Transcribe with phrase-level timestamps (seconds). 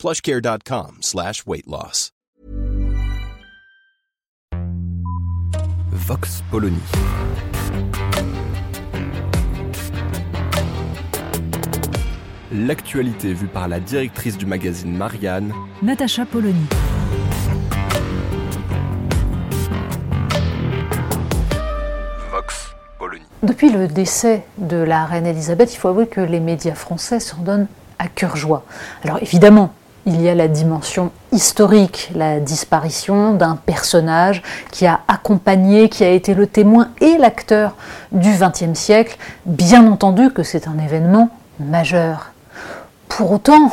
[0.00, 2.10] plushcare.com slash weight loss.
[5.92, 6.78] Vox Polony.
[12.50, 16.64] L'actualité vue par la directrice du magazine Marianne, Natacha Polony.
[22.32, 23.22] Vox Polony.
[23.42, 27.42] Depuis le décès de la reine Elisabeth, il faut avouer que les médias français s'en
[27.42, 28.64] donnent à cœur joie.
[29.04, 29.74] Alors évidemment,
[30.10, 36.10] il y a la dimension historique, la disparition d'un personnage qui a accompagné, qui a
[36.10, 37.76] été le témoin et l'acteur
[38.10, 39.16] du XXe siècle.
[39.46, 41.28] Bien entendu que c'est un événement
[41.60, 42.32] majeur.
[43.08, 43.70] Pour autant,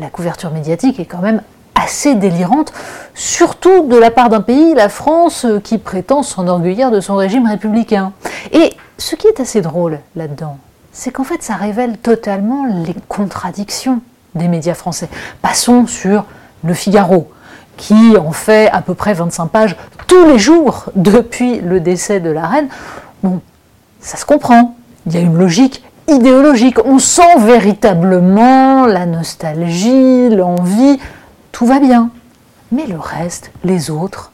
[0.00, 1.42] la couverture médiatique est quand même
[1.74, 2.72] assez délirante,
[3.14, 8.12] surtout de la part d'un pays, la France, qui prétend s'enorgueillir de son régime républicain.
[8.52, 10.56] Et ce qui est assez drôle là-dedans,
[10.92, 14.00] c'est qu'en fait ça révèle totalement les contradictions
[14.38, 15.08] des médias français.
[15.42, 16.24] Passons sur
[16.64, 17.30] Le Figaro,
[17.76, 22.30] qui en fait à peu près 25 pages tous les jours depuis le décès de
[22.30, 22.68] la reine.
[23.22, 23.40] Bon,
[24.00, 24.76] ça se comprend.
[25.06, 26.78] Il y a une logique idéologique.
[26.84, 30.98] On sent véritablement la nostalgie, l'envie.
[31.52, 32.10] Tout va bien.
[32.72, 34.30] Mais le reste, les autres,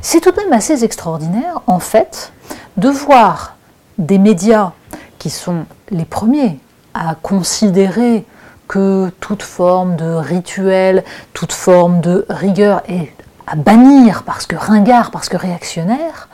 [0.00, 2.32] c'est tout de même assez extraordinaire, en fait,
[2.76, 3.56] de voir
[3.98, 4.72] des médias
[5.18, 6.58] qui sont les premiers
[6.94, 8.24] à considérer
[8.68, 13.12] que toute forme de rituel, toute forme de rigueur est
[13.46, 16.28] à bannir parce que ringard, parce que réactionnaire,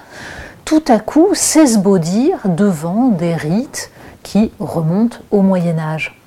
[0.64, 3.90] tout à coup s'esbaudir devant des rites
[4.22, 6.18] qui remontent au Moyen Âge.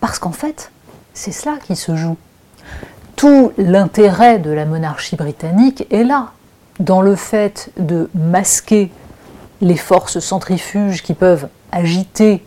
[0.00, 0.70] Parce qu'en fait,
[1.14, 2.16] c'est cela qui se joue.
[3.16, 6.32] Tout l'intérêt de la monarchie britannique est là,
[6.78, 8.92] dans le fait de masquer
[9.60, 12.44] les forces centrifuges qui peuvent agiter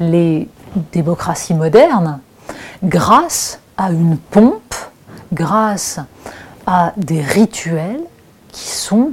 [0.00, 0.48] les
[0.92, 2.20] démocraties modernes
[2.82, 4.74] grâce à une pompe,
[5.32, 6.00] grâce
[6.66, 8.00] à des rituels
[8.48, 9.12] qui sont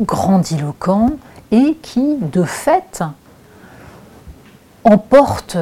[0.00, 1.10] grandiloquents
[1.50, 3.02] et qui, de fait,
[4.84, 5.58] emportent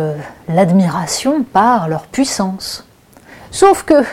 [0.48, 2.86] l'admiration par leur puissance.
[3.50, 4.04] Sauf que,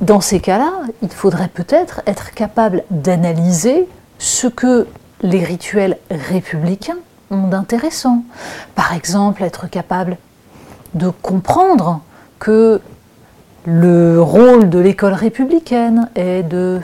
[0.00, 0.72] dans ces cas-là,
[1.02, 3.88] il faudrait peut-être être capable d'analyser
[4.18, 4.86] ce que
[5.22, 6.96] les rituels républicains
[7.30, 8.24] d'intéressant.
[8.74, 10.16] Par exemple, être capable
[10.94, 12.00] de comprendre
[12.38, 12.80] que
[13.66, 16.80] le rôle de l'école républicaine est de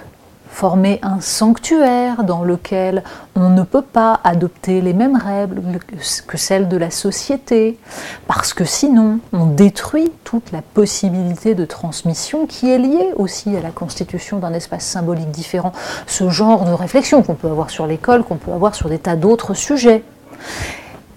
[0.49, 3.03] former un sanctuaire dans lequel
[3.35, 5.81] on ne peut pas adopter les mêmes règles
[6.27, 7.79] que celles de la société,
[8.27, 13.61] parce que sinon on détruit toute la possibilité de transmission qui est liée aussi à
[13.61, 15.73] la constitution d'un espace symbolique différent.
[16.07, 19.17] Ce genre de réflexion qu'on peut avoir sur l'école, qu'on peut avoir sur des tas
[19.17, 20.05] d'autres sujets.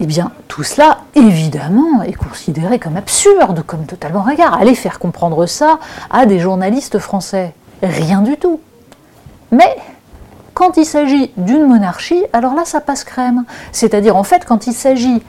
[0.02, 4.54] Eh bien, tout cela, évidemment, est considéré comme absurde, comme totalement regard.
[4.60, 7.54] Allez faire comprendre ça à des journalistes français.
[7.84, 8.62] Rien du tout.
[9.52, 9.76] Mais
[10.54, 13.44] quand il s'agit d'une monarchie, alors là, ça passe crème.
[13.74, 15.22] C'est-à-dire, en fait, quand il s'agit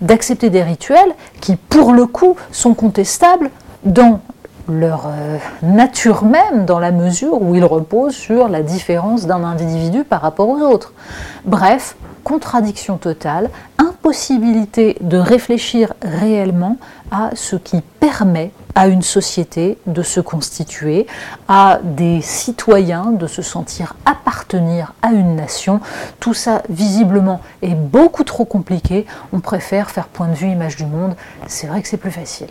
[0.00, 3.50] d'accepter des rituels qui, pour le coup, sont contestables
[3.84, 4.20] dans
[4.68, 10.04] leur euh, nature même, dans la mesure où ils reposent sur la différence d'un individu
[10.04, 10.92] par rapport aux autres.
[11.44, 11.96] Bref,
[12.28, 16.76] contradiction totale, impossibilité de réfléchir réellement
[17.10, 21.06] à ce qui permet à une société de se constituer,
[21.48, 25.80] à des citoyens de se sentir appartenir à une nation.
[26.20, 29.06] Tout ça, visiblement, est beaucoup trop compliqué.
[29.32, 31.16] On préfère faire point de vue image du monde.
[31.46, 32.50] C'est vrai que c'est plus facile.